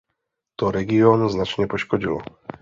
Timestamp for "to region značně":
0.55-1.67